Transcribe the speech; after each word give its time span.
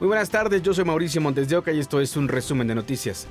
Muy 0.00 0.08
buenas 0.08 0.28
tardes, 0.28 0.60
yo 0.60 0.74
soy 0.74 0.84
Mauricio 0.84 1.20
Montes 1.20 1.48
de 1.48 1.56
Oca 1.56 1.70
y 1.70 1.78
esto 1.78 2.00
es 2.00 2.16
un 2.16 2.26
resumen 2.26 2.66
de 2.66 2.74
noticias. 2.74 3.28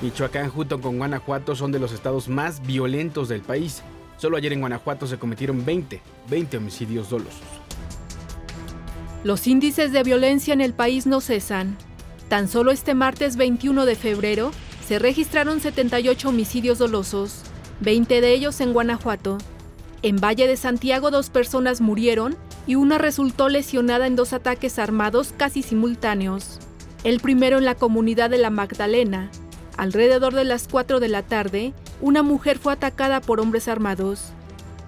Michoacán 0.00 0.48
junto 0.48 0.80
con 0.80 0.96
Guanajuato 0.96 1.54
son 1.54 1.70
de 1.70 1.78
los 1.78 1.92
estados 1.92 2.30
más 2.30 2.62
violentos 2.66 3.28
del 3.28 3.42
país. 3.42 3.82
Solo 4.16 4.38
ayer 4.38 4.54
en 4.54 4.60
Guanajuato 4.60 5.06
se 5.06 5.18
cometieron 5.18 5.66
20, 5.66 6.00
20 6.30 6.56
homicidios 6.56 7.10
dolosos. 7.10 7.42
Los 9.22 9.46
índices 9.46 9.92
de 9.92 10.02
violencia 10.02 10.54
en 10.54 10.62
el 10.62 10.72
país 10.72 11.06
no 11.06 11.20
cesan. 11.20 11.76
Tan 12.30 12.48
solo 12.48 12.70
este 12.70 12.94
martes 12.94 13.36
21 13.36 13.84
de 13.84 13.94
febrero 13.94 14.50
se 14.88 14.98
registraron 14.98 15.60
78 15.60 16.30
homicidios 16.30 16.78
dolosos, 16.78 17.42
20 17.80 18.22
de 18.22 18.32
ellos 18.32 18.62
en 18.62 18.72
Guanajuato. 18.72 19.36
En 20.00 20.16
Valle 20.16 20.48
de 20.48 20.56
Santiago 20.56 21.10
dos 21.10 21.28
personas 21.28 21.82
murieron 21.82 22.38
y 22.66 22.76
una 22.76 22.98
resultó 22.98 23.48
lesionada 23.48 24.06
en 24.06 24.16
dos 24.16 24.32
ataques 24.32 24.78
armados 24.78 25.34
casi 25.36 25.62
simultáneos. 25.62 26.60
El 27.04 27.20
primero 27.20 27.58
en 27.58 27.64
la 27.64 27.74
comunidad 27.74 28.30
de 28.30 28.38
La 28.38 28.50
Magdalena. 28.50 29.30
Alrededor 29.76 30.34
de 30.34 30.44
las 30.44 30.68
4 30.68 31.00
de 31.00 31.08
la 31.08 31.22
tarde, 31.22 31.72
una 32.00 32.22
mujer 32.22 32.58
fue 32.58 32.74
atacada 32.74 33.20
por 33.20 33.40
hombres 33.40 33.66
armados. 33.68 34.32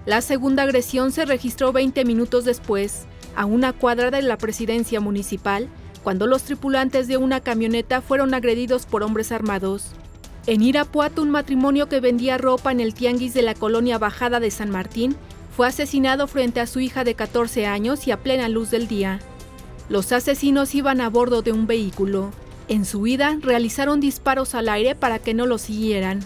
La 0.05 0.21
segunda 0.21 0.63
agresión 0.63 1.11
se 1.11 1.25
registró 1.25 1.73
20 1.73 2.05
minutos 2.05 2.45
después, 2.45 3.05
a 3.35 3.45
una 3.45 3.73
cuadra 3.73 4.11
de 4.11 4.21
la 4.21 4.37
presidencia 4.37 5.01
municipal, 5.01 5.67
cuando 6.03 6.27
los 6.27 6.43
tripulantes 6.43 7.07
de 7.07 7.17
una 7.17 7.41
camioneta 7.41 8.01
fueron 8.01 8.33
agredidos 8.33 8.85
por 8.85 9.03
hombres 9.03 9.31
armados. 9.31 9.91
En 10.47 10.61
Irapuato, 10.61 11.23
un 11.23 11.31
matrimonio 11.31 11.89
que 11.89 11.99
vendía 11.99 12.37
ropa 12.37 12.71
en 12.71 12.79
el 12.79 12.93
tianguis 12.93 13.33
de 13.33 13.41
la 13.41 13.55
colonia 13.55 13.97
Bajada 13.97 14.39
de 14.39 14.51
San 14.51 14.69
Martín 14.69 15.15
fue 15.55 15.67
asesinado 15.67 16.27
frente 16.27 16.59
a 16.59 16.67
su 16.67 16.81
hija 16.81 17.05
de 17.05 17.15
14 17.15 17.65
años 17.65 18.07
y 18.07 18.11
a 18.11 18.17
plena 18.17 18.49
luz 18.49 18.71
del 18.71 18.89
día. 18.89 19.19
Los 19.87 20.11
asesinos 20.11 20.75
iban 20.75 20.99
a 20.99 21.09
bordo 21.09 21.41
de 21.41 21.53
un 21.53 21.65
vehículo. 21.65 22.31
En 22.67 22.83
su 22.83 22.99
huida 22.99 23.37
realizaron 23.41 24.01
disparos 24.01 24.53
al 24.53 24.67
aire 24.67 24.95
para 24.95 25.19
que 25.19 25.33
no 25.33 25.45
los 25.45 25.61
siguieran. 25.61 26.19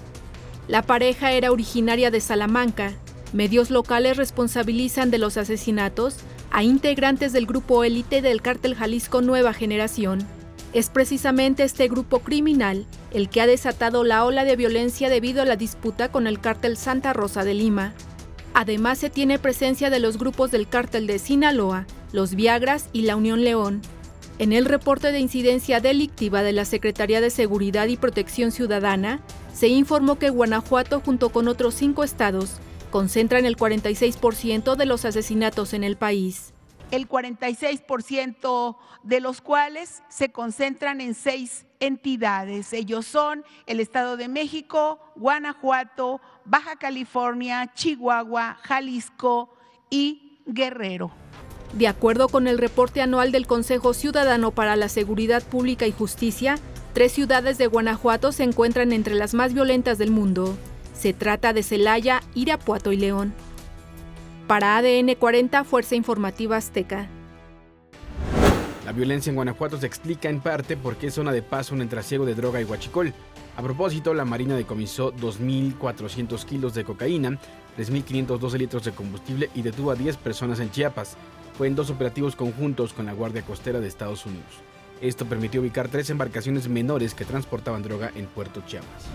La 0.68 0.82
pareja 0.82 1.32
era 1.32 1.52
originaria 1.52 2.10
de 2.10 2.22
Salamanca. 2.22 2.94
Medios 3.32 3.70
locales 3.70 4.18
responsabilizan 4.18 5.12
de 5.12 5.20
los 5.20 5.38
asesinatos 5.38 6.16
a 6.50 6.64
integrantes 6.64 7.32
del 7.32 7.46
grupo 7.46 7.84
élite 7.84 8.24
del 8.24 8.42
cártel 8.42 8.74
Jalisco 8.74 9.22
Nueva 9.22 9.54
Generación. 9.54 10.26
Es 10.74 10.90
precisamente 10.90 11.64
este 11.64 11.88
grupo 11.88 12.20
criminal 12.20 12.88
el 13.12 13.30
que 13.30 13.42
ha 13.42 13.48
desatado 13.48 14.04
la 14.04 14.26
ola 14.26 14.44
de 14.44 14.56
violencia 14.56 15.10
debido 15.10 15.44
a 15.44 15.46
la 15.46 15.56
disputa 15.56 16.12
con 16.12 16.26
el 16.26 16.40
cártel 16.40 16.78
Santa 16.78 17.14
Rosa 17.14 17.44
de 17.44 17.54
Lima. 17.54 17.94
Además 18.54 18.98
se 18.98 19.10
tiene 19.10 19.40
presencia 19.40 19.90
de 19.90 20.00
los 20.00 20.18
grupos 20.18 20.52
del 20.52 20.68
cártel 20.68 21.08
de 21.08 21.20
Sinaloa, 21.20 21.86
los 22.12 22.36
Viagras 22.36 22.90
y 22.94 23.04
la 23.04 23.16
Unión 23.16 23.44
León. 23.44 23.82
En 24.40 24.54
el 24.54 24.66
reporte 24.66 25.12
de 25.12 25.20
incidencia 25.20 25.82
delictiva 25.82 26.44
de 26.44 26.54
la 26.54 26.66
Secretaría 26.66 27.22
de 27.22 27.30
Seguridad 27.30 27.88
y 27.88 27.98
Protección 27.98 28.52
Ciudadana, 28.52 29.22
se 29.54 29.68
informó 29.68 30.18
que 30.18 30.30
Guanajuato 30.30 31.02
junto 31.02 31.30
con 31.30 31.48
otros 31.48 31.76
cinco 31.76 32.04
estados 32.04 32.54
concentran 32.90 33.46
el 33.46 33.58
46% 33.58 34.76
de 34.76 34.86
los 34.86 35.06
asesinatos 35.06 35.74
en 35.74 35.84
el 35.84 35.98
país. 35.98 36.54
El 36.92 37.08
46% 37.08 38.76
de 39.04 39.20
los 39.20 39.42
cuales 39.42 40.02
se 40.10 40.32
concentran 40.32 41.02
en 41.02 41.14
seis 41.14 41.66
entidades. 41.80 42.74
Ellos 42.74 43.06
son 43.06 43.44
el 43.68 43.80
Estado 43.80 44.18
de 44.18 44.28
México, 44.28 45.00
Guanajuato, 45.16 46.20
Baja 46.46 46.78
California, 46.78 47.72
Chihuahua, 47.74 48.58
Jalisco 48.64 49.56
y 49.90 50.40
Guerrero. 50.46 51.12
De 51.74 51.88
acuerdo 51.88 52.30
con 52.30 52.48
el 52.48 52.58
reporte 52.58 53.02
anual 53.02 53.32
del 53.32 53.46
Consejo 53.46 53.94
Ciudadano 53.94 54.52
para 54.52 54.76
la 54.76 54.90
Seguridad 54.90 55.44
Pública 55.44 55.86
y 55.86 55.92
Justicia, 55.92 56.58
tres 56.94 57.12
ciudades 57.12 57.60
de 57.60 57.68
Guanajuato 57.68 58.32
se 58.32 58.44
encuentran 58.44 58.92
entre 58.92 59.14
las 59.14 59.36
más 59.36 59.54
violentas 59.54 60.00
del 60.00 60.10
mundo. 60.10 60.58
Se 60.98 61.14
trata 61.14 61.54
de 61.54 61.62
Celaya, 61.62 62.22
Irapuato 62.34 62.92
y 62.92 62.98
León. 62.98 63.34
Para 64.50 64.78
ADN 64.78 65.14
40, 65.14 65.64
Fuerza 65.64 65.94
Informativa 65.94 66.58
Azteca. 66.58 67.08
La 68.84 68.92
violencia 68.92 69.30
en 69.30 69.36
Guanajuato 69.36 69.78
se 69.78 69.86
explica 69.86 70.28
en 70.28 70.40
parte 70.40 70.76
porque 70.76 71.06
es 71.06 71.14
zona 71.14 71.32
de 71.32 71.44
paso 71.44 71.76
un 71.76 71.88
trasiego 71.88 72.26
de 72.26 72.34
droga 72.34 72.60
y 72.60 72.64
huachicol. 72.64 73.14
A 73.58 73.62
propósito, 73.62 74.16
la 74.16 74.26
Marina 74.26 74.56
decomisó 74.56 75.14
2.400 75.14 76.44
kilos 76.46 76.74
de 76.74 76.84
cocaína, 76.84 77.38
3.512 77.78 78.58
litros 78.58 78.84
de 78.86 78.92
combustible 78.92 79.52
y 79.54 79.62
detuvo 79.62 79.92
a 79.92 79.96
10 79.96 80.18
personas 80.18 80.60
en 80.60 80.72
Chiapas. 80.72 81.16
Fue 81.56 81.68
en 81.68 81.76
dos 81.76 81.92
operativos 81.92 82.36
conjuntos 82.36 82.94
con 82.94 83.06
la 83.06 83.14
Guardia 83.14 83.44
Costera 83.44 83.80
de 83.80 83.88
Estados 83.88 84.26
Unidos. 84.26 84.50
Esto 85.00 85.28
permitió 85.28 85.62
ubicar 85.62 85.90
tres 85.90 86.10
embarcaciones 86.10 86.68
menores 86.68 87.14
que 87.14 87.24
transportaban 87.24 87.84
droga 87.84 88.12
en 88.16 88.26
Puerto 88.26 88.64
Chiapas. 88.66 89.06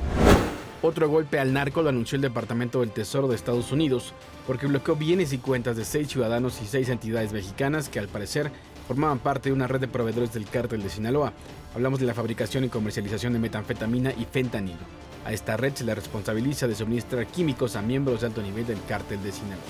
Otro 0.82 1.08
golpe 1.08 1.38
al 1.38 1.52
narco 1.52 1.82
lo 1.82 1.88
anunció 1.88 2.16
el 2.16 2.22
Departamento 2.22 2.80
del 2.80 2.90
Tesoro 2.90 3.26
de 3.26 3.36
Estados 3.36 3.72
Unidos, 3.72 4.12
porque 4.46 4.66
bloqueó 4.66 4.96
bienes 4.96 5.32
y 5.32 5.38
cuentas 5.38 5.76
de 5.76 5.84
seis 5.84 6.08
ciudadanos 6.08 6.60
y 6.60 6.66
seis 6.66 6.88
entidades 6.90 7.32
mexicanas 7.32 7.88
que 7.88 7.98
al 7.98 8.08
parecer 8.08 8.50
formaban 8.86 9.18
parte 9.18 9.48
de 9.48 9.54
una 9.54 9.66
red 9.66 9.80
de 9.80 9.88
proveedores 9.88 10.34
del 10.34 10.46
cártel 10.46 10.82
de 10.82 10.90
Sinaloa. 10.90 11.32
Hablamos 11.74 12.00
de 12.00 12.06
la 12.06 12.14
fabricación 12.14 12.64
y 12.64 12.68
comercialización 12.68 13.32
de 13.32 13.38
metanfetamina 13.38 14.12
y 14.12 14.26
fentanilo. 14.30 14.78
A 15.24 15.32
esta 15.32 15.56
red 15.56 15.72
se 15.74 15.84
le 15.84 15.94
responsabiliza 15.94 16.68
de 16.68 16.74
suministrar 16.74 17.26
químicos 17.26 17.76
a 17.76 17.82
miembros 17.82 18.20
de 18.20 18.26
alto 18.26 18.42
nivel 18.42 18.66
del 18.66 18.82
cártel 18.86 19.22
de 19.22 19.32
Sinaloa. 19.32 19.64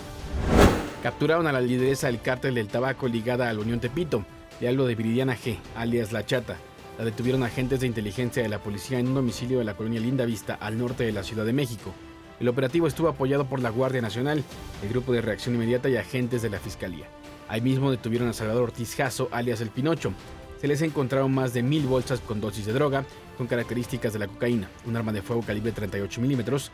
Capturaron 1.02 1.46
a 1.46 1.52
la 1.52 1.60
lideresa 1.60 2.08
del 2.08 2.20
cártel 2.20 2.56
del 2.56 2.66
tabaco 2.66 3.06
ligada 3.06 3.48
a 3.48 3.52
la 3.52 3.60
Unión 3.60 3.78
Tepito, 3.78 4.24
de 4.58 4.68
algo 4.68 4.84
de 4.86 4.94
Viridiana 4.96 5.36
G, 5.36 5.58
alias 5.76 6.12
La 6.12 6.26
Chata. 6.26 6.56
La 6.98 7.04
detuvieron 7.04 7.42
agentes 7.42 7.80
de 7.80 7.88
inteligencia 7.88 8.42
de 8.42 8.48
la 8.48 8.60
policía 8.60 9.00
en 9.00 9.08
un 9.08 9.14
domicilio 9.14 9.58
de 9.58 9.64
la 9.64 9.76
colonia 9.76 10.00
Linda 10.00 10.24
Vista, 10.24 10.54
al 10.54 10.78
norte 10.78 11.04
de 11.04 11.12
la 11.12 11.24
Ciudad 11.24 11.44
de 11.44 11.52
México. 11.52 11.92
El 12.38 12.48
operativo 12.48 12.86
estuvo 12.86 13.08
apoyado 13.08 13.46
por 13.46 13.60
la 13.60 13.70
Guardia 13.70 14.00
Nacional, 14.00 14.44
el 14.82 14.88
Grupo 14.88 15.12
de 15.12 15.20
Reacción 15.20 15.56
Inmediata 15.56 15.88
y 15.88 15.96
agentes 15.96 16.42
de 16.42 16.50
la 16.50 16.60
Fiscalía. 16.60 17.06
Ahí 17.48 17.60
mismo 17.60 17.90
detuvieron 17.90 18.28
a 18.28 18.32
Salvador 18.32 18.64
Ortiz 18.64 18.94
Jasso, 18.94 19.28
alias 19.32 19.60
El 19.60 19.70
Pinocho. 19.70 20.12
Se 20.60 20.68
les 20.68 20.82
encontraron 20.82 21.34
más 21.34 21.52
de 21.52 21.62
mil 21.62 21.84
bolsas 21.84 22.20
con 22.20 22.40
dosis 22.40 22.66
de 22.66 22.72
droga, 22.72 23.04
con 23.36 23.48
características 23.48 24.12
de 24.12 24.20
la 24.20 24.28
cocaína, 24.28 24.70
un 24.86 24.96
arma 24.96 25.12
de 25.12 25.22
fuego 25.22 25.42
calibre 25.42 25.72
38 25.72 26.20
milímetros 26.20 26.70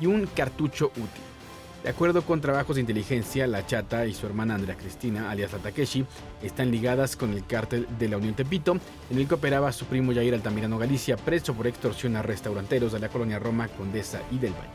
y 0.00 0.06
un 0.06 0.26
cartucho 0.26 0.86
útil. 0.86 1.22
De 1.84 1.90
acuerdo 1.90 2.22
con 2.22 2.40
trabajos 2.40 2.76
de 2.76 2.80
inteligencia, 2.80 3.46
la 3.46 3.66
chata 3.66 4.06
y 4.06 4.14
su 4.14 4.24
hermana 4.24 4.54
Andrea 4.54 4.74
Cristina, 4.74 5.30
alias 5.30 5.52
la 5.52 5.58
Takeshi, 5.58 6.06
están 6.42 6.70
ligadas 6.70 7.14
con 7.14 7.34
el 7.34 7.44
cártel 7.44 7.86
de 7.98 8.08
la 8.08 8.16
Unión 8.16 8.32
Tepito, 8.32 8.78
en 9.10 9.18
el 9.18 9.28
que 9.28 9.34
operaba 9.34 9.70
su 9.70 9.84
primo 9.84 10.14
Jair 10.14 10.32
Altamirano 10.32 10.78
Galicia, 10.78 11.18
preso 11.18 11.52
por 11.52 11.66
extorsión 11.66 12.16
a 12.16 12.22
restauranteros 12.22 12.92
de 12.92 13.00
la 13.00 13.10
colonia 13.10 13.38
Roma, 13.38 13.68
Condesa 13.68 14.22
y 14.30 14.38
del 14.38 14.54
Valle. 14.54 14.70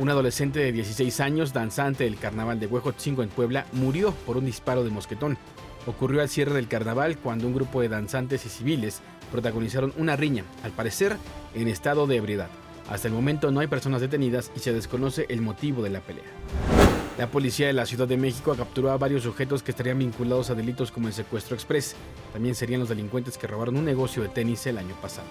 Un 0.00 0.10
adolescente 0.10 0.58
de 0.58 0.72
16 0.72 1.20
años, 1.20 1.52
danzante 1.52 2.02
del 2.02 2.18
carnaval 2.18 2.58
de 2.58 2.66
Huejotzingo 2.66 3.22
en 3.22 3.28
Puebla, 3.28 3.66
murió 3.70 4.10
por 4.26 4.38
un 4.38 4.46
disparo 4.46 4.82
de 4.82 4.90
mosquetón. 4.90 5.38
Ocurrió 5.86 6.20
al 6.20 6.28
cierre 6.28 6.54
del 6.54 6.66
carnaval 6.66 7.16
cuando 7.18 7.46
un 7.46 7.54
grupo 7.54 7.80
de 7.80 7.90
danzantes 7.90 8.44
y 8.44 8.48
civiles 8.48 9.02
protagonizaron 9.30 9.94
una 9.96 10.16
riña, 10.16 10.42
al 10.64 10.72
parecer 10.72 11.16
en 11.54 11.68
estado 11.68 12.08
de 12.08 12.16
ebriedad. 12.16 12.50
Hasta 12.90 13.08
el 13.08 13.14
momento 13.14 13.50
no 13.50 13.60
hay 13.60 13.66
personas 13.66 14.00
detenidas 14.00 14.50
y 14.56 14.60
se 14.60 14.72
desconoce 14.72 15.26
el 15.28 15.42
motivo 15.42 15.82
de 15.82 15.90
la 15.90 16.00
pelea. 16.00 16.24
La 17.18 17.30
policía 17.30 17.66
de 17.66 17.72
la 17.72 17.84
Ciudad 17.84 18.08
de 18.08 18.16
México 18.16 18.54
capturó 18.56 18.90
a 18.90 18.96
varios 18.96 19.24
sujetos 19.24 19.62
que 19.62 19.72
estarían 19.72 19.98
vinculados 19.98 20.50
a 20.50 20.54
delitos 20.54 20.90
como 20.90 21.08
el 21.08 21.12
secuestro 21.12 21.54
express. 21.54 21.96
También 22.32 22.54
serían 22.54 22.80
los 22.80 22.88
delincuentes 22.88 23.36
que 23.36 23.46
robaron 23.46 23.76
un 23.76 23.84
negocio 23.84 24.22
de 24.22 24.28
tenis 24.28 24.66
el 24.66 24.78
año 24.78 24.94
pasado. 25.02 25.26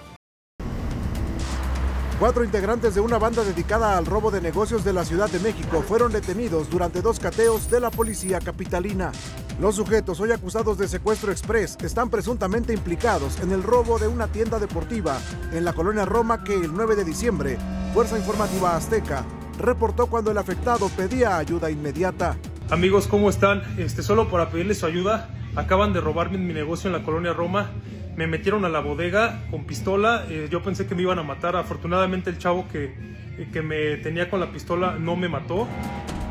Cuatro 2.20 2.44
integrantes 2.44 2.94
de 2.94 3.00
una 3.00 3.16
banda 3.18 3.44
dedicada 3.44 3.96
al 3.96 4.04
robo 4.04 4.30
de 4.30 4.40
negocios 4.40 4.84
de 4.84 4.92
la 4.92 5.04
Ciudad 5.04 5.30
de 5.30 5.38
México 5.38 5.82
fueron 5.82 6.12
detenidos 6.12 6.68
durante 6.68 7.00
dos 7.00 7.18
cateos 7.18 7.70
de 7.70 7.80
la 7.80 7.90
policía 7.90 8.40
capitalina. 8.40 9.12
Los 9.60 9.74
sujetos 9.74 10.20
hoy 10.20 10.30
acusados 10.30 10.78
de 10.78 10.86
secuestro 10.86 11.32
express 11.32 11.76
están 11.82 12.10
presuntamente 12.10 12.72
implicados 12.72 13.40
en 13.40 13.50
el 13.50 13.64
robo 13.64 13.98
de 13.98 14.06
una 14.06 14.28
tienda 14.28 14.60
deportiva 14.60 15.18
en 15.52 15.64
la 15.64 15.72
colonia 15.72 16.04
Roma 16.04 16.44
que 16.44 16.54
el 16.54 16.72
9 16.72 16.94
de 16.94 17.04
diciembre, 17.04 17.58
Fuerza 17.92 18.16
Informativa 18.16 18.76
Azteca 18.76 19.24
reportó 19.58 20.06
cuando 20.06 20.30
el 20.30 20.38
afectado 20.38 20.88
pedía 20.90 21.38
ayuda 21.38 21.72
inmediata. 21.72 22.36
Amigos, 22.70 23.08
¿cómo 23.08 23.28
están? 23.28 23.62
Este, 23.78 24.04
solo 24.04 24.30
para 24.30 24.48
pedirles 24.50 24.78
su 24.78 24.86
ayuda, 24.86 25.28
acaban 25.56 25.92
de 25.92 26.00
robarme 26.00 26.38
mi 26.38 26.54
negocio 26.54 26.88
en 26.88 26.92
la 26.92 27.02
colonia 27.02 27.32
Roma 27.32 27.72
me 28.18 28.26
metieron 28.26 28.64
a 28.64 28.68
la 28.68 28.80
bodega 28.80 29.44
con 29.48 29.64
pistola. 29.64 30.24
Eh, 30.28 30.48
yo 30.50 30.60
pensé 30.60 30.88
que 30.88 30.96
me 30.96 31.02
iban 31.02 31.20
a 31.20 31.22
matar. 31.22 31.54
Afortunadamente 31.54 32.30
el 32.30 32.38
chavo 32.38 32.66
que, 32.66 32.92
que 33.52 33.62
me 33.62 33.96
tenía 33.98 34.28
con 34.28 34.40
la 34.40 34.50
pistola 34.50 34.96
no 34.98 35.14
me 35.14 35.28
mató. 35.28 35.68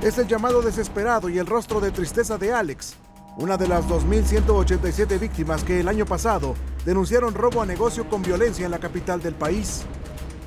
Es 0.03 0.17
el 0.17 0.27
llamado 0.27 0.61
desesperado 0.61 1.29
y 1.29 1.39
el 1.39 1.45
rostro 1.45 1.79
de 1.79 1.91
tristeza 1.91 2.37
de 2.37 2.51
Alex, 2.51 2.97
una 3.37 3.55
de 3.55 3.67
las 3.67 3.87
2.187 3.87 5.19
víctimas 5.19 5.63
que 5.63 5.79
el 5.79 5.87
año 5.87 6.05
pasado 6.05 6.55
denunciaron 6.85 7.35
robo 7.35 7.61
a 7.61 7.65
negocio 7.65 8.09
con 8.09 8.23
violencia 8.23 8.65
en 8.65 8.71
la 8.71 8.79
capital 8.79 9.21
del 9.21 9.35
país. 9.35 9.85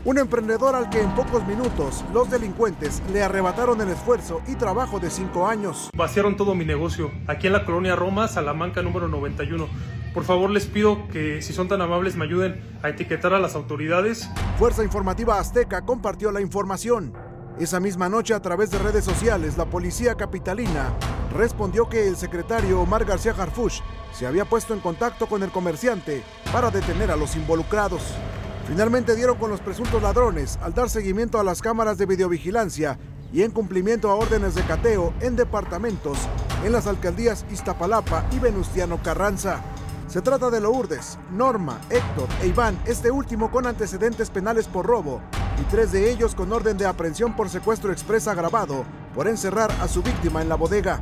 Un 0.04 0.18
emprendedor 0.18 0.74
al 0.74 0.90
que 0.90 1.00
en 1.00 1.14
pocos 1.14 1.46
minutos 1.46 2.04
los 2.12 2.30
delincuentes 2.30 3.02
le 3.12 3.22
arrebataron 3.22 3.80
el 3.80 3.90
esfuerzo 3.90 4.40
y 4.48 4.56
trabajo 4.56 4.98
de 4.98 5.10
cinco 5.10 5.46
años. 5.46 5.90
Vaciaron 5.94 6.36
todo 6.36 6.54
mi 6.54 6.64
negocio, 6.64 7.12
aquí 7.28 7.46
en 7.46 7.52
la 7.52 7.64
colonia 7.64 7.94
Roma, 7.94 8.26
Salamanca 8.26 8.82
número 8.82 9.08
91 9.08 9.68
Por 10.12 10.24
favor 10.24 10.50
les 10.50 10.66
pido 10.66 11.06
que 11.08 11.42
si 11.42 11.52
son 11.52 11.68
tan 11.68 11.82
amables 11.82 12.16
me 12.16 12.24
ayuden 12.24 12.60
a 12.82 12.88
etiquetar 12.88 13.34
a 13.34 13.38
las 13.38 13.54
autoridades. 13.54 14.28
Fuerza 14.58 14.82
Informativa 14.82 15.38
Azteca 15.38 15.82
compartió 15.82 16.32
la 16.32 16.40
información. 16.40 17.12
Esa 17.60 17.78
misma 17.78 18.08
noche 18.08 18.32
a 18.32 18.40
través 18.40 18.70
de 18.70 18.78
redes 18.78 19.04
sociales 19.04 19.58
la 19.58 19.66
policía 19.66 20.14
capitalina 20.14 20.94
respondió 21.36 21.90
que 21.90 22.08
el 22.08 22.16
secretario 22.16 22.80
Omar 22.80 23.04
García 23.04 23.34
Harfush 23.36 23.82
se 24.14 24.26
había 24.26 24.46
puesto 24.46 24.72
en 24.72 24.80
contacto 24.80 25.26
con 25.26 25.42
el 25.42 25.50
comerciante 25.50 26.22
para 26.54 26.70
detener 26.70 27.10
a 27.10 27.16
los 27.16 27.36
involucrados. 27.36 28.00
Finalmente 28.66 29.14
dieron 29.14 29.36
con 29.36 29.50
los 29.50 29.60
presuntos 29.60 30.02
ladrones 30.02 30.58
al 30.62 30.72
dar 30.72 30.88
seguimiento 30.88 31.38
a 31.38 31.44
las 31.44 31.60
cámaras 31.60 31.98
de 31.98 32.06
videovigilancia 32.06 32.98
y 33.30 33.42
en 33.42 33.50
cumplimiento 33.50 34.10
a 34.10 34.14
órdenes 34.14 34.54
de 34.54 34.62
cateo 34.62 35.12
en 35.20 35.36
departamentos 35.36 36.16
en 36.64 36.72
las 36.72 36.86
alcaldías 36.86 37.44
Iztapalapa 37.50 38.24
y 38.32 38.38
Venustiano 38.38 39.02
Carranza. 39.02 39.60
Se 40.08 40.22
trata 40.22 40.48
de 40.48 40.62
Lourdes, 40.62 41.18
Norma, 41.30 41.78
Héctor 41.90 42.28
e 42.40 42.46
Iván, 42.46 42.80
este 42.86 43.10
último 43.10 43.50
con 43.50 43.66
antecedentes 43.66 44.30
penales 44.30 44.66
por 44.66 44.86
robo 44.86 45.20
y 45.60 45.64
tres 45.64 45.92
de 45.92 46.10
ellos 46.10 46.34
con 46.34 46.52
orden 46.52 46.78
de 46.78 46.86
aprehensión 46.86 47.36
por 47.36 47.50
secuestro 47.50 47.92
express 47.92 48.26
agravado 48.28 48.84
por 49.14 49.28
encerrar 49.28 49.70
a 49.80 49.88
su 49.88 50.02
víctima 50.02 50.40
en 50.40 50.48
la 50.48 50.54
bodega. 50.54 51.00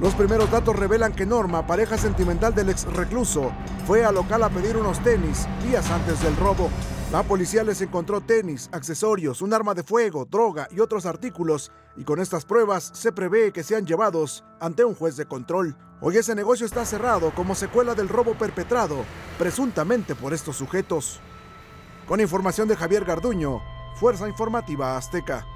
Los 0.00 0.14
primeros 0.14 0.50
datos 0.50 0.74
revelan 0.74 1.12
que 1.12 1.26
Norma, 1.26 1.66
pareja 1.66 1.96
sentimental 1.96 2.54
del 2.54 2.70
ex 2.70 2.84
recluso, 2.84 3.52
fue 3.86 4.04
al 4.04 4.14
local 4.14 4.42
a 4.42 4.48
pedir 4.48 4.76
unos 4.76 5.02
tenis 5.02 5.46
días 5.62 5.90
antes 5.90 6.20
del 6.22 6.36
robo. 6.36 6.70
La 7.12 7.22
policía 7.22 7.62
les 7.62 7.80
encontró 7.82 8.20
tenis, 8.20 8.70
accesorios, 8.72 9.42
un 9.42 9.52
arma 9.52 9.74
de 9.74 9.82
fuego, 9.82 10.24
droga 10.24 10.66
y 10.70 10.80
otros 10.80 11.04
artículos, 11.04 11.70
y 11.96 12.04
con 12.04 12.20
estas 12.20 12.44
pruebas 12.44 12.90
se 12.94 13.12
prevé 13.12 13.52
que 13.52 13.62
sean 13.62 13.86
llevados 13.86 14.44
ante 14.60 14.84
un 14.84 14.94
juez 14.94 15.16
de 15.16 15.26
control. 15.26 15.76
Hoy 16.00 16.16
ese 16.16 16.34
negocio 16.34 16.66
está 16.66 16.84
cerrado 16.86 17.32
como 17.34 17.54
secuela 17.54 17.94
del 17.94 18.08
robo 18.08 18.32
perpetrado, 18.34 19.04
presuntamente 19.38 20.14
por 20.14 20.32
estos 20.32 20.56
sujetos. 20.56 21.20
Con 22.08 22.20
información 22.20 22.66
de 22.66 22.76
Javier 22.76 23.04
Garduño, 23.04 23.60
Fuerza 23.94 24.28
Informativa 24.28 24.96
Azteca. 24.96 25.46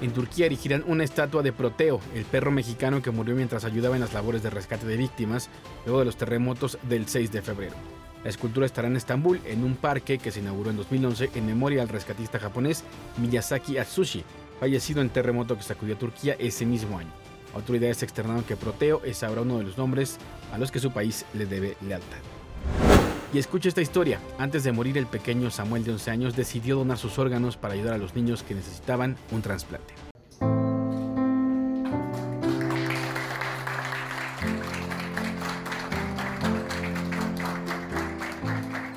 En 0.00 0.12
Turquía 0.12 0.46
erigirán 0.46 0.82
una 0.86 1.04
estatua 1.04 1.42
de 1.42 1.52
Proteo, 1.52 2.00
el 2.14 2.24
perro 2.24 2.50
mexicano 2.50 3.02
que 3.02 3.10
murió 3.10 3.36
mientras 3.36 3.64
ayudaba 3.64 3.94
en 3.94 4.00
las 4.00 4.14
labores 4.14 4.42
de 4.42 4.50
rescate 4.50 4.86
de 4.86 4.96
víctimas 4.96 5.50
luego 5.84 6.00
de 6.00 6.06
los 6.06 6.16
terremotos 6.16 6.78
del 6.82 7.06
6 7.06 7.30
de 7.30 7.42
febrero. 7.42 7.74
La 8.24 8.30
escultura 8.30 8.66
estará 8.66 8.88
en 8.88 8.96
Estambul, 8.96 9.40
en 9.44 9.62
un 9.62 9.76
parque 9.76 10.18
que 10.18 10.30
se 10.30 10.40
inauguró 10.40 10.70
en 10.70 10.76
2011 10.78 11.30
en 11.34 11.46
memoria 11.46 11.82
al 11.82 11.88
rescatista 11.88 12.38
japonés 12.38 12.82
Miyazaki 13.18 13.78
Atsushi, 13.78 14.24
fallecido 14.58 15.02
en 15.02 15.10
terremoto 15.10 15.56
que 15.56 15.62
sacudió 15.62 15.94
a 15.94 15.98
Turquía 15.98 16.36
ese 16.38 16.64
mismo 16.66 16.98
año. 16.98 17.12
Autoridades 17.54 18.02
externaron 18.02 18.44
que 18.44 18.56
Proteo 18.56 19.02
es 19.04 19.22
ahora 19.22 19.42
uno 19.42 19.58
de 19.58 19.64
los 19.64 19.76
nombres 19.76 20.18
a 20.52 20.58
los 20.58 20.70
que 20.70 20.80
su 20.80 20.90
país 20.90 21.26
le 21.34 21.46
debe 21.46 21.76
lealtad. 21.82 22.39
Y 23.32 23.38
escucha 23.38 23.68
esta 23.68 23.80
historia. 23.80 24.18
Antes 24.38 24.64
de 24.64 24.72
morir, 24.72 24.98
el 24.98 25.06
pequeño 25.06 25.50
Samuel 25.50 25.84
de 25.84 25.92
11 25.92 26.10
años 26.10 26.36
decidió 26.36 26.76
donar 26.76 26.98
sus 26.98 27.18
órganos 27.18 27.56
para 27.56 27.74
ayudar 27.74 27.94
a 27.94 27.98
los 27.98 28.16
niños 28.16 28.42
que 28.42 28.54
necesitaban 28.54 29.16
un 29.30 29.40
trasplante. 29.40 29.99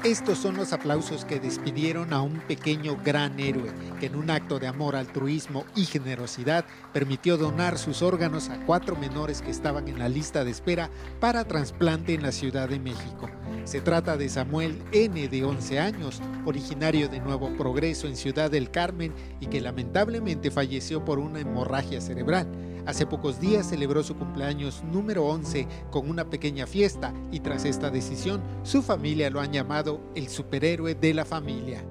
Estos 0.03 0.38
son 0.38 0.57
los 0.57 0.73
aplausos 0.73 1.23
que 1.23 1.39
despidieron 1.39 2.11
a 2.11 2.21
un 2.21 2.41
pequeño 2.41 2.97
gran 3.05 3.39
héroe 3.39 3.71
que 4.01 4.07
en 4.07 4.17
un 4.17 4.29
acto 4.31 4.59
de 4.59 4.67
amor, 4.67 4.97
altruismo 4.97 5.63
y 5.77 5.85
generosidad 5.85 6.65
permitió 6.91 7.38
donar 7.38 7.77
sus 7.77 8.01
órganos 8.01 8.50
a 8.50 8.65
cuatro 8.65 8.97
menores 8.97 9.41
que 9.41 9.50
estaban 9.50 9.88
en 9.88 10.00
la 10.00 10.09
lista 10.09 10.44
de 10.44 10.51
espera 10.51 10.89
para 11.21 11.45
trasplante 11.45 12.13
en 12.13 12.21
la 12.21 12.33
Ciudad 12.33 12.67
de 12.67 12.81
México. 12.81 13.29
Se 13.63 13.79
trata 13.79 14.17
de 14.17 14.27
Samuel 14.27 14.83
N. 14.91 15.25
de 15.29 15.45
11 15.45 15.79
años, 15.79 16.21
originario 16.45 17.07
de 17.07 17.21
Nuevo 17.21 17.55
Progreso 17.55 18.07
en 18.07 18.17
Ciudad 18.17 18.51
del 18.51 18.71
Carmen 18.71 19.13
y 19.39 19.45
que 19.45 19.61
lamentablemente 19.61 20.51
falleció 20.51 21.05
por 21.05 21.17
una 21.17 21.39
hemorragia 21.39 22.01
cerebral. 22.01 22.73
Hace 22.85 23.06
pocos 23.06 23.39
días 23.39 23.69
celebró 23.69 24.03
su 24.03 24.18
cumpleaños 24.18 24.83
número 24.83 25.25
11 25.25 25.68
con 25.89 26.09
una 26.09 26.30
pequeña 26.30 26.68
fiesta 26.68 27.13
y 27.31 27.39
tras 27.39 27.63
esta 27.63 27.89
decisión 27.89 28.41
su 28.63 28.81
familia 28.81 29.30
lo 29.30 29.39
han 29.39 29.53
llamado 29.53 30.01
el 30.15 30.27
superhéroe 30.27 30.94
de 30.94 31.13
la 31.13 31.24
familia. 31.24 31.81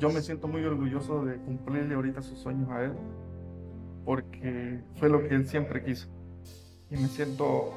Yo 0.00 0.10
me 0.10 0.20
siento 0.22 0.48
muy 0.48 0.64
orgulloso 0.64 1.24
de 1.24 1.36
cumplirle 1.36 1.94
ahorita 1.94 2.20
sus 2.20 2.40
sueños 2.40 2.68
a 2.70 2.82
él 2.82 2.92
porque 4.04 4.80
fue 4.96 5.08
lo 5.08 5.20
que 5.20 5.36
él 5.36 5.46
siempre 5.46 5.84
quiso. 5.84 6.08
Y 6.90 6.96
me 6.96 7.06
siento 7.06 7.72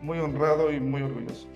muy 0.00 0.18
honrado 0.18 0.72
y 0.72 0.80
muy 0.80 1.02
orgulloso. 1.02 1.46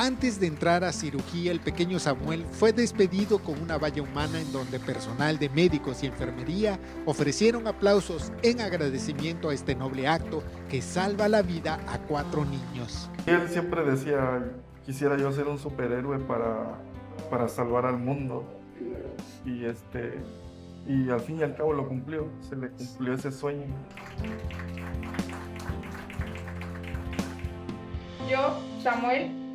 Antes 0.00 0.38
de 0.38 0.46
entrar 0.46 0.84
a 0.84 0.92
cirugía, 0.92 1.50
el 1.50 1.58
pequeño 1.58 1.98
Samuel 1.98 2.44
fue 2.52 2.72
despedido 2.72 3.40
con 3.40 3.60
una 3.60 3.78
valla 3.78 4.00
humana 4.00 4.40
en 4.40 4.52
donde 4.52 4.78
personal 4.78 5.40
de 5.40 5.48
médicos 5.48 6.04
y 6.04 6.06
enfermería 6.06 6.78
ofrecieron 7.04 7.66
aplausos 7.66 8.30
en 8.44 8.60
agradecimiento 8.60 9.48
a 9.48 9.54
este 9.54 9.74
noble 9.74 10.06
acto 10.06 10.44
que 10.70 10.82
salva 10.82 11.26
la 11.26 11.42
vida 11.42 11.80
a 11.88 11.98
cuatro 11.98 12.44
niños. 12.44 13.10
Él 13.26 13.48
siempre 13.48 13.82
decía, 13.82 14.48
quisiera 14.86 15.16
yo 15.16 15.32
ser 15.32 15.48
un 15.48 15.58
superhéroe 15.58 16.20
para, 16.20 16.78
para 17.28 17.48
salvar 17.48 17.84
al 17.84 17.98
mundo. 17.98 18.44
Y, 19.44 19.64
este, 19.64 20.14
y 20.86 21.10
al 21.10 21.18
fin 21.18 21.40
y 21.40 21.42
al 21.42 21.56
cabo 21.56 21.72
lo 21.72 21.88
cumplió, 21.88 22.28
se 22.48 22.54
le 22.54 22.70
cumplió 22.70 23.14
ese 23.14 23.32
sueño. 23.32 23.66
Yo, 28.30 28.60
Samuel, 28.80 29.47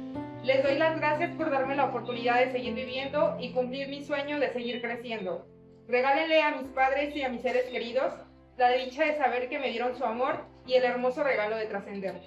les 0.43 0.61
doy 0.61 0.77
las 0.77 0.99
gracias 0.99 1.31
por 1.37 1.49
darme 1.49 1.75
la 1.75 1.85
oportunidad 1.85 2.39
de 2.39 2.51
seguir 2.51 2.73
viviendo 2.73 3.37
y 3.39 3.53
cumplir 3.53 3.87
mi 3.87 4.03
sueño 4.03 4.39
de 4.39 4.51
seguir 4.51 4.81
creciendo. 4.81 5.47
Regálenle 5.87 6.41
a 6.41 6.55
mis 6.55 6.67
padres 6.69 7.15
y 7.15 7.21
a 7.21 7.29
mis 7.29 7.41
seres 7.41 7.65
queridos 7.65 8.13
la 8.57 8.71
dicha 8.71 9.05
de 9.05 9.17
saber 9.17 9.47
que 9.47 9.59
me 9.59 9.69
dieron 9.69 9.95
su 9.95 10.03
amor 10.03 10.45
y 10.67 10.73
el 10.73 10.83
hermoso 10.83 11.23
regalo 11.23 11.55
de 11.55 11.65
trascender. 11.67 12.21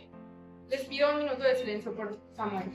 Les 0.68 0.84
pido 0.86 1.10
un 1.12 1.18
minuto 1.18 1.42
de 1.42 1.56
silencio 1.56 1.94
por 1.94 2.18
Samuel. 2.32 2.70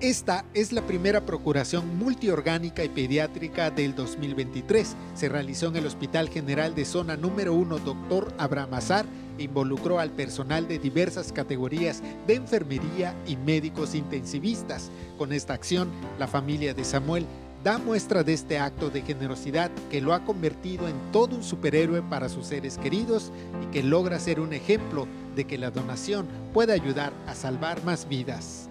Esta 0.00 0.44
es 0.54 0.70
la 0.70 0.82
primera 0.82 1.26
procuración 1.26 1.98
multiorgánica 1.98 2.84
y 2.84 2.88
pediátrica 2.88 3.72
del 3.72 3.96
2023. 3.96 4.94
Se 5.14 5.28
realizó 5.28 5.66
en 5.66 5.76
el 5.76 5.86
Hospital 5.86 6.28
General 6.28 6.72
de 6.72 6.84
Zona 6.84 7.16
número 7.16 7.52
1 7.54 7.78
Dr. 7.80 8.32
Abraham 8.38 8.74
Azar 8.74 9.06
e 9.38 9.42
involucró 9.42 9.98
al 9.98 10.10
personal 10.10 10.68
de 10.68 10.78
diversas 10.78 11.32
categorías 11.32 12.00
de 12.28 12.36
enfermería 12.36 13.12
y 13.26 13.34
médicos 13.38 13.96
intensivistas. 13.96 14.92
Con 15.18 15.32
esta 15.32 15.54
acción, 15.54 15.88
la 16.16 16.28
familia 16.28 16.74
de 16.74 16.84
Samuel 16.84 17.26
da 17.64 17.78
muestra 17.78 18.22
de 18.22 18.34
este 18.34 18.56
acto 18.56 18.90
de 18.90 19.02
generosidad 19.02 19.68
que 19.90 20.00
lo 20.00 20.14
ha 20.14 20.24
convertido 20.24 20.86
en 20.86 20.94
todo 21.10 21.34
un 21.34 21.42
superhéroe 21.42 22.02
para 22.02 22.28
sus 22.28 22.46
seres 22.46 22.78
queridos 22.78 23.32
y 23.64 23.72
que 23.72 23.82
logra 23.82 24.20
ser 24.20 24.38
un 24.38 24.52
ejemplo 24.52 25.08
de 25.34 25.44
que 25.44 25.58
la 25.58 25.72
donación 25.72 26.28
puede 26.54 26.72
ayudar 26.72 27.12
a 27.26 27.34
salvar 27.34 27.82
más 27.82 28.08
vidas 28.08 28.68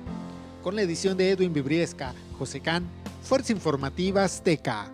con 0.68 0.76
la 0.76 0.82
edición 0.82 1.16
de 1.16 1.32
Edwin 1.32 1.54
Vibriesca, 1.54 2.14
José 2.38 2.60
Can, 2.60 2.86
Fuerza 3.24 3.54
Informativa 3.54 4.26
Azteca. 4.26 4.92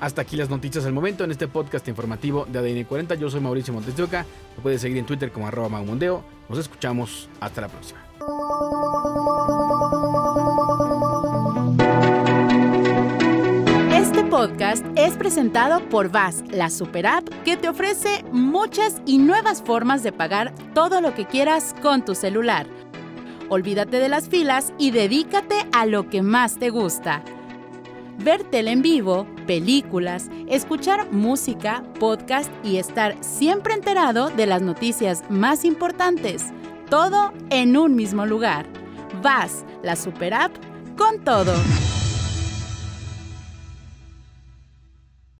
Hasta 0.00 0.22
aquí 0.22 0.36
las 0.36 0.48
noticias 0.48 0.82
del 0.84 0.94
momento 0.94 1.24
en 1.24 1.30
este 1.30 1.48
podcast 1.48 1.86
informativo 1.88 2.46
de 2.46 2.58
ADN 2.58 2.84
40. 2.84 3.16
Yo 3.16 3.28
soy 3.28 3.40
Mauricio 3.42 3.74
Oca. 4.02 4.24
Me 4.56 4.62
puedes 4.62 4.80
seguir 4.80 4.96
en 4.96 5.04
Twitter 5.04 5.30
como 5.30 5.46
arroba 5.46 5.68
maumondeo. 5.68 6.24
Nos 6.48 6.58
escuchamos. 6.58 7.28
Hasta 7.38 7.60
la 7.60 7.68
próxima. 7.68 8.00
Podcast 14.42 14.84
es 14.96 15.14
presentado 15.14 15.88
por 15.88 16.10
VAS, 16.10 16.42
la 16.50 16.68
super 16.68 17.06
app 17.06 17.28
que 17.44 17.56
te 17.56 17.68
ofrece 17.68 18.24
muchas 18.32 19.00
y 19.06 19.18
nuevas 19.18 19.62
formas 19.62 20.02
de 20.02 20.10
pagar 20.10 20.52
todo 20.74 21.00
lo 21.00 21.14
que 21.14 21.26
quieras 21.26 21.76
con 21.80 22.04
tu 22.04 22.16
celular. 22.16 22.66
Olvídate 23.50 24.00
de 24.00 24.08
las 24.08 24.28
filas 24.28 24.72
y 24.78 24.90
dedícate 24.90 25.54
a 25.70 25.86
lo 25.86 26.10
que 26.10 26.22
más 26.22 26.58
te 26.58 26.70
gusta. 26.70 27.22
Ver 28.18 28.42
tele 28.42 28.72
en 28.72 28.82
vivo, 28.82 29.28
películas, 29.46 30.28
escuchar 30.48 31.12
música, 31.12 31.84
podcast 32.00 32.50
y 32.64 32.78
estar 32.78 33.14
siempre 33.20 33.74
enterado 33.74 34.28
de 34.30 34.46
las 34.46 34.60
noticias 34.60 35.22
más 35.28 35.64
importantes. 35.64 36.46
Todo 36.90 37.32
en 37.50 37.76
un 37.76 37.94
mismo 37.94 38.26
lugar. 38.26 38.66
VAS, 39.22 39.64
la 39.84 39.94
super 39.94 40.34
app 40.34 40.52
con 40.96 41.22
todo. 41.22 41.54